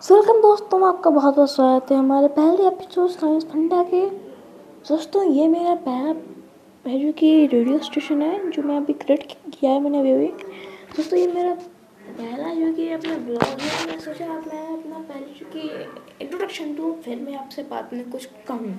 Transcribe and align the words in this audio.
Welcome 0.00 0.40
दोस्तों 0.42 0.86
आपका 0.88 1.10
बहुत 1.10 1.34
बहुत 1.36 1.50
स्वागत 1.50 1.90
है 1.92 1.96
हमारे 1.96 2.28
पहले 2.28 2.66
एपिसोड 2.66 3.08
साइंस 3.08 3.44
फंडा 3.44 3.82
के। 3.84 4.00
दोस्तों 4.88 5.24
ये 5.24 5.48
मेरा 5.48 5.74
पहला 5.86 6.12
पहले 6.84 7.10
की 7.12 7.46
रेडियो 7.46 7.78
स्टेशन 7.78 8.22
है 8.22 8.50
जो 8.50 8.62
मैं 8.62 8.76
अभी 8.76 8.92
क्रिएट 8.92 9.22
किया 9.22 9.72
है 9.72 9.80
मैंने 9.80 9.98
अभी 10.00 10.12
अभी। 10.12 10.26
दोस्तों 10.96 11.18
ये 11.18 11.26
मेरा 11.32 11.52
पहला 11.52 12.54
जो 12.54 12.72
कि 12.74 12.88
अपना 12.92 13.16
ब्लॉग 13.16 13.42
है 13.42 13.86
मैं 13.86 13.98
सोचा 14.00 14.26
आप 14.26 14.46
मैं 14.46 14.62
अपना 14.78 14.98
पहले 14.98 15.34
जो 15.38 15.46
कि 15.50 15.68
इंट्रोडक्शन 16.24 16.74
दूँ 16.74 16.92
फिर 17.02 17.20
मैं 17.20 17.34
आपसे 17.36 17.62
बात 17.62 17.92
में 17.92 18.10
कुछ 18.10 18.24
कहूँ। 18.48 18.74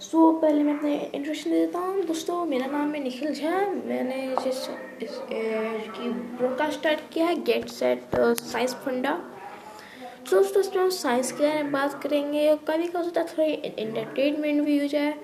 सो 0.00 0.18
so, 0.18 0.40
पहले 0.42 0.62
मैं 0.62 0.76
अपने 0.78 0.94
इंट्रोडक्शन 1.14 1.50
दे 1.50 1.66
देता 1.66 1.78
हूँ। 1.78 2.04
दोस्तों 2.04 2.44
मेरा 2.44 2.66
नाम 2.66 2.94
है 2.94 3.02
निखिल 3.04 3.34
झा। 3.34 3.50
मैंने 3.86 4.36
जिस 4.44 4.66
की 5.02 6.10
ब्रॉडकास्ट 6.10 6.78
स्टार्ट 6.78 7.00
किया 7.12 7.26
है 7.26 7.42
गेट 7.42 7.68
सेट 7.70 8.16
साइंस 8.16 8.74
फंडा। 8.84 9.18
दोस्तों, 10.30 10.60
इसमें 10.60 10.82
हम 10.82 10.88
साइंस 10.90 11.30
के 11.32 11.42
बारे 11.42 11.62
में 11.62 11.72
बात 11.72 12.02
करेंगे 12.02 12.48
और 12.48 12.56
कभी 12.68 12.86
कभी 12.86 13.04
होता 13.04 13.22
थोड़ी 13.24 13.52
इंटरटेनमेंट 13.52 14.64
भी 14.64 14.78
हो 14.78 14.86
जाए। 14.88 15.14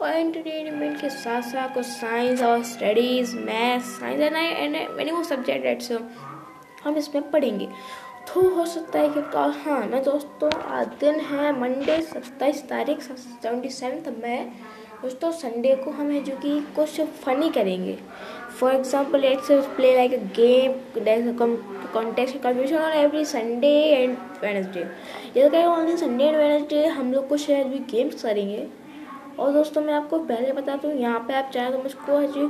और 0.00 0.10
एंटरटेनमेंट 0.10 1.00
के 1.00 1.08
साथ 1.10 1.42
साथ 1.42 1.74
कुछ 1.74 1.86
साइंस 1.86 2.42
और 2.42 2.62
studies 2.64 3.34
maths 3.38 3.80
science 3.88 4.20
and 4.22 4.76
many 4.96 5.10
वो 5.10 5.22
सब्जेक्ट 5.24 5.66
एट्स 5.66 5.92
हम 6.84 6.96
इसमें 6.96 7.30
पढ़ेंगे। 7.30 7.68
तो 8.28 8.48
हो 8.54 8.66
सकता 8.66 8.98
है 8.98 9.08
कि 9.08 9.20
हाँ 9.60 9.80
मैं 9.86 10.02
दोस्तों, 10.04 10.50
आज 10.52 10.86
दिन 11.00 11.20
है 11.20 11.60
मंडे 11.60 12.00
सत्ताईस 12.02 12.62
तारीख 12.68 13.02
सेवेंटी 13.02 13.68
सेवन 13.70 14.00
दोस्तों 15.02 15.30
संडे 15.32 15.74
को 15.74 15.90
हम 15.90 16.10
है 16.10 16.22
जो 16.24 16.34
कि 16.36 16.58
कुछ 16.76 17.00
फनी 17.22 17.48
करेंगे। 17.50 17.96
For 18.58 18.74
example 18.74 19.20
let's 19.20 19.50
play 19.76 19.94
like 19.94 20.12
a 20.14 20.18
game 20.36 21.32
context 21.94 22.36
confusion 22.42 22.76
on 22.76 22.92
every 22.92 23.24
Sunday 23.24 23.68
and 23.68 24.16
Wednesday 24.42 24.84
जैसे 25.34 25.48
कहें 25.48 25.64
ओनली 25.66 25.96
संडे 25.96 26.24
एंड 26.24 26.36
वेनसडे 26.36 26.86
हम 26.88 27.12
लोग 27.12 27.28
कुछ 27.28 27.48
है 27.50 27.64
गेम्स 27.90 28.22
करेंगे। 28.22 28.66
और 29.38 29.52
दोस्तों, 29.52 29.82
मैं 29.82 29.94
आपको 29.94 30.18
पहले 30.20 30.52
बता 30.52 30.76
दूँ, 30.76 30.92
यहाँ 30.92 31.20
पे 31.28 31.34
आप 31.34 31.50
चाहें 31.54 31.72
तो 31.72 31.78
मुझको 31.78 32.20
जी 32.32 32.46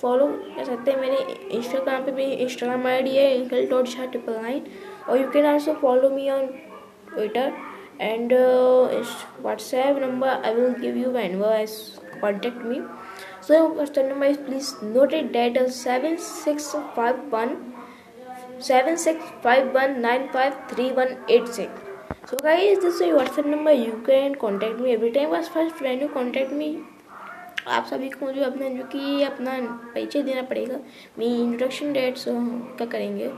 फॉलो 0.00 0.26
कर 0.26 0.64
सकते 0.64 0.90
हैं। 0.90 1.00
मेरे 1.00 1.16
इंस्टाग्राम 1.56 2.04
पे 2.04 2.12
भी 2.12 2.24
इंस्टाग्राम 2.24 2.86
आई 2.86 3.02
डी 3.02 3.16
है 3.16 3.34
इंकल 3.36 3.66
डॉट 3.70 3.86
शाह 3.88 4.06
ट्रिपल 4.06 4.40
नाइन 4.42 4.62
और 5.08 5.20
you 5.20 5.30
can 5.30 5.46
also 5.46 5.72
follow 5.82 6.10
me 6.10 6.28
on 6.30 6.46
Twitter 7.08 7.52
and 8.00 8.32
WhatsApp 8.32 9.98
number 9.98 10.28
I 10.28 10.54
will 10.54 10.74
give 10.80 10.96
you 10.96 11.10
my 11.12 11.28
number 11.28 11.54
as 11.56 11.76
contact 12.20 12.64
me 12.64 12.80
so 13.48 13.66
WhatsApp 13.68 14.06
number 14.06 14.26
is 14.26 14.38
please 14.38 14.74
note 14.84 15.14
it 15.14 15.32
date 15.32 15.58
seven 15.70 16.16
six 16.20 16.74
five 16.96 17.22
one 17.32 17.56
seven 18.62 18.96
six 18.96 19.32
five 19.44 19.72
one 19.74 19.98
nine 20.00 20.26
five 20.32 20.52
three 20.70 20.90
one 20.90 21.16
eight 21.30 21.48
six 21.48 22.30
so 22.30 22.36
guy 22.44 22.68
is 22.68 22.80
this 22.80 23.02
WhatsApp 23.02 23.46
number 23.46 23.72
you 23.72 23.92
can 24.06 24.34
contact 24.34 24.80
me 24.80 24.90
every 24.92 25.10
time 25.10 25.30
was 25.30 25.50
first 25.50 25.82
when 25.82 26.02
you 26.02 26.08
contact 26.08 26.52
me 26.52 26.76
आप 27.68 27.86
सभी 27.86 28.08
को 28.10 28.30
जो 28.32 28.44
अपना, 28.44 28.68
जो 28.68 28.84
कि 28.92 29.22
अपना 29.22 29.52
परिचय 29.94 30.22
देना 30.22 30.42
पड़ेगा। 30.42 30.78
मेरी 31.18 31.34
इंट्रोडक्शन 31.42 31.92
डेट्स 31.92 32.24
सो 32.24 32.32
क्या 32.76 32.86
करेंगे? 32.86 33.30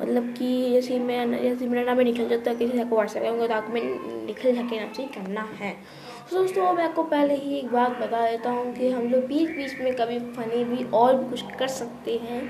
मतलब 0.00 0.34
कि 0.38 0.70
जैसे 0.72 0.98
मैं, 0.98 1.42
जैसे 1.42 1.66
मेरा 1.66 1.82
नाम 1.84 2.00
निकल 2.00 2.28
जाता 2.28 2.50
है 2.50 2.56
किसी 2.56 2.78
को 2.78 2.96
व्हाट्सएप 2.96 3.22
करूँगा 3.22 3.46
तो 3.46 3.54
आपको 3.54 3.72
मैं 3.72 3.82
निकल 4.26 4.54
जाके 4.54 4.80
नाम 4.80 4.92
से 4.92 5.04
करना 5.14 5.48
है। 5.60 5.72
तो 6.30 6.38
दोस्तों 6.38 6.72
मैं 6.72 6.84
आपको 6.84 7.02
पहले 7.02 7.34
ही 7.34 7.58
एक 7.58 7.72
बात 7.72 7.90
बता 7.90 8.30
देता 8.30 8.50
हूँ 8.50 8.74
कि 8.74 8.90
हम 8.90 9.08
लोग 9.08 9.24
बीच 9.24 9.50
बीच 9.50 9.78
में 9.80 9.94
कभी 9.94 10.18
फनी 10.18 10.64
भी 10.64 10.84
और 10.84 11.16
भी 11.16 11.30
कुछ 11.30 11.56
कर 11.58 11.68
सकते 11.68 12.16
हैं। 12.22 12.42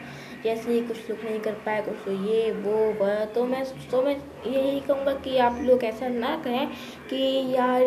जैसे 0.45 0.81
कुछ 0.81 1.11
लोग 1.11 1.25
नहीं 1.25 1.39
कर 1.41 1.53
पाए, 1.53 1.81
कुछ 1.83 1.95
तो 2.05 2.13
ये, 2.13 2.51
वो, 2.53 2.75
वह। 3.01 3.25
तो 3.25 3.45
मैं 3.45 3.65
तो 3.91 4.03
मैं 4.03 4.17
यही 4.47 4.81
कहूँगा 4.81 5.13
कि 5.15 5.39
आप 5.39 5.59
लोग 5.63 5.85
ऐसा 5.85 6.09
ना 6.09 6.37
करें 6.45 6.69
कि 7.11 7.55
यार 7.55 7.83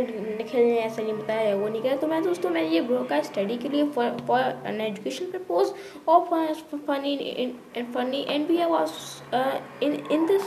निखिल 0.55 0.73
ने 0.73 0.79
ऐसा 0.79 1.01
नहीं 1.01 1.13
बताया 1.13 1.39
है 1.39 1.55
वो 1.55 1.67
नहीं 1.67 1.81
करा 1.81 1.95
तो 1.95 2.07
मैं 2.07 2.23
दोस्तों, 2.23 2.49
मैंने 2.49 2.69
ये 2.69 2.81
ब्रोका 2.81 3.21
स्टडी 3.21 3.57
के 3.57 3.69
लिए 3.69 3.85
फॉर 3.85 4.63
एन 4.65 4.81
एजुकेशन 4.81 5.25
प्रपोज 5.25 5.73
और 6.07 6.53
funny 6.87 7.47
funny 7.95 8.25
and 8.29 8.47
we 8.47 8.57
in 9.85 10.07
in 10.11 10.25
this 10.25 10.41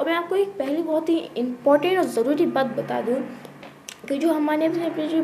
और 0.00 0.06
मैं 0.06 0.14
आपको 0.14 0.36
एक 0.36 0.48
पहली 0.48 0.82
बहुत 0.82 1.08
ही 1.08 1.30
इम्पोर्टेंट 1.36 1.98
और 1.98 2.04
ज़रूरी 2.04 2.46
बात 2.46 2.66
बता 2.66 3.00
दूँ 3.00 3.22
कि 4.08 4.18
जो 4.18 4.32
हमारे 4.32 4.66
अपने 4.66 5.08
जो 5.08 5.22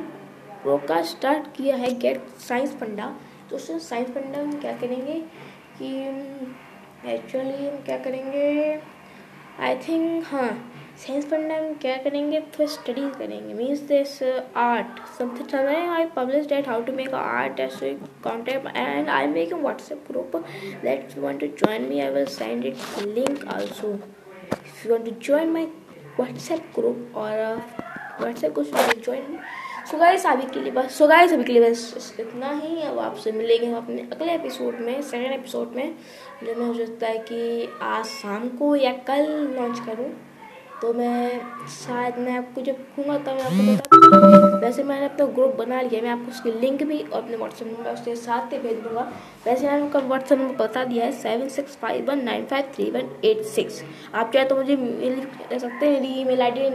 ब्रोडकास्ट 0.63 1.17
स्टार्ट 1.17 1.57
किया 1.57 1.77
है 1.77 1.99
गेट 1.99 2.29
साइंस 2.29 2.73
फंडा 2.73 3.17
तो 3.51 3.57
उसमें 3.57 3.79
साइंस 3.79 4.09
फंडा 4.09 4.43
हम 4.43 4.61
क्या 4.61 4.73
करेंगे 4.73 5.25
कि 5.79 6.01
एक्चुअली 7.11 7.69
हम 7.69 7.77
क्या 7.77 7.99
करेंगे? 7.99 8.81
आई 9.61 9.77
थिंक 9.77 10.25
हाँ 10.27 10.73
साइंस 10.99 11.25
पढ़ना 11.31 11.57
हम 11.57 11.73
क्या 11.81 11.97
करेंगे? 12.03 12.41
फिर 12.55 12.67
स्टडीज़ 12.69 13.15
करेंगे। 13.19 13.55
Means 13.55 13.81
this 13.89 14.23
art 14.23 15.01
something 15.19 15.49
something 15.49 15.91
I 15.91 16.07
publish 16.17 16.47
date 16.49 16.69
how 16.69 16.83
to 16.83 16.93
make 16.93 17.15
art 17.15 17.61
as 17.61 17.79
contact 18.25 18.77
and 18.77 19.09
I 19.09 19.27
make 19.27 19.53
a 19.53 19.57
WhatsApp 19.57 20.05
group 20.11 20.37
that 20.83 21.19
want 21.19 21.41
to 21.41 21.47
join 21.65 21.89
me 21.89 22.01
I 22.01 22.11
will 22.11 22.27
send 22.35 22.65
it 22.67 22.77
link 23.07 23.47
also 23.55 23.93
if 23.93 24.87
you 24.87 24.93
want 24.93 25.05
to 25.05 25.11
join 25.23 25.51
my 25.51 25.65
WhatsApp 26.19 26.71
group 26.75 27.17
और 27.17 27.31
WhatsApp 28.21 28.53
group 28.53 29.03
join 29.05 29.39
so 29.91 29.99
guys 29.99 30.27
अभी 30.27 30.47
के 30.53 30.61
लिए 30.61 30.73
बस 30.73 30.95
सो 30.99 31.07
अभी 31.07 31.45
के 31.45 31.53
लिए 31.53 31.71
बस 31.71 32.15
इतना 32.21 32.51
ही। 32.53 32.81
अब 32.83 32.99
आपसे 32.99 33.33
मिलेंगे 33.33 33.67
हम 33.67 33.77
अपने 33.77 34.03
अगले 34.13 34.33
एपिसोड 34.35 34.79
में 34.81 35.03
सेकेंड 35.03 35.33
एपिसोड 35.35 35.75
में, 35.77 35.95
जो 36.45 36.55
मैं 36.55 36.67
हो 36.67 36.75
सकता 36.75 37.07
है 37.07 37.19
कि 37.29 37.69
आज 37.83 38.05
शाम 38.05 38.49
को 38.59 38.75
या 38.77 38.93
कल 39.09 39.27
लॉन्च 39.57 39.79
करूँ। 39.87 40.11
तो 40.83 40.93
मैं 40.93 41.41
शायद 41.75 42.19
मैं 42.19 42.37
आपको 42.39 42.61
जब 42.63 42.79
कहूँगा 42.97 43.17
तब 43.19 43.37
मैं 43.37 43.45
आपको 43.45 43.89
बता 44.09 44.59
वैसे 44.61 44.83
मैंने 44.85 45.05
अपना 45.07 45.27
ग्रुप 45.27 45.55
बना 45.57 45.81
लिया 45.81 46.03
मैं 46.03 46.11
आपको 46.11 46.31
उसकी 46.31 46.53
लिंक 46.61 46.83
भी 46.83 46.99
और 47.01 47.23
अपने 47.23 47.37
व्हाट्सएप 47.37 47.69
नंबर 47.69 47.91
उसके 47.91 48.17
साथ 48.17 48.53
ही 48.53 48.59
भेज 48.59 48.79
दूँगा। 48.79 49.03
वैसे 49.47 49.67
मैंने 49.67 49.87
आपका 49.87 49.99
व्हाट्सएप 49.99 50.39
नंबर 50.39 50.65
बता 50.65 50.85
दिया 50.85 51.05
है 51.05 51.13
seven 51.13 51.49
six 51.49 51.77
five 51.77 52.11
one 52.11 52.25
nine 52.25 52.45
five 52.45 52.71
three 52.75 52.91
one 52.91 53.11
eight 53.25 53.43
six 53.55 53.83
आप 54.15 54.33
चाहे 54.33 54.49
तो 54.49 54.57
मुझे 54.57 54.77
मिल 54.77 55.21
सकते 55.59 55.87
हैं 55.87 55.93
मेरी 55.93 56.21
ई 56.21 56.25
मेल 56.25 56.43
आई 56.43 56.51
डी 56.51 56.71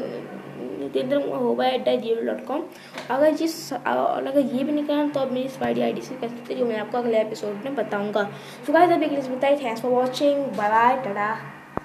जितेंद्र 0.81 1.21
होगा 1.31 1.67
एट 1.67 1.89
जी 2.01 2.15
डॉट 2.21 2.45
कॉम 2.47 2.63
अगर 3.09 3.33
जिस 3.35 3.73
अगर 3.73 4.39
ये 4.39 4.63
भी 4.63 4.71
नहीं 4.71 4.85
करना 4.85 5.07
तो 5.09 5.19
आप 5.19 5.31
मेरी 5.31 5.49
स्पाइडी 5.49 5.81
आई 5.81 5.93
डी 5.93 6.01
से 6.01 6.15
कर 6.15 6.27
सकते 6.27 6.53
हैं 6.53 6.59
जो 6.59 6.67
मैं 6.67 6.79
आपको 6.79 6.97
अगले 6.97 7.21
एपिसोड 7.21 7.63
में 7.65 7.75
बताऊँगा। 7.75 8.29
सो 8.67 8.73
गाइस 8.73 8.91
अभी 8.91 9.09
के 9.09 9.15
लिए 9.15 9.35
बताइए 9.35 9.63
thanks 9.63 9.81
for 9.81 9.91
watching 9.91 10.45
bye 10.57 10.69
bye 10.69 11.03
tata 11.03 11.60